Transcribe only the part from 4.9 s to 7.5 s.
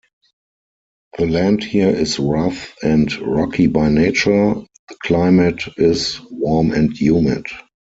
climate is warm and humid.